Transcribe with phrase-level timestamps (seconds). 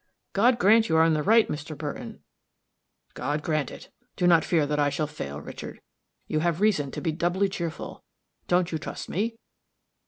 [0.33, 1.77] "God grant you are in the right, Mr.
[1.77, 2.21] Burton."
[3.13, 3.91] "God grant it.
[4.15, 5.79] Do not fear that I shall fail, Richard.
[6.25, 8.03] You have reason to be doubly cheerful.
[8.47, 9.37] Don't you trust me?"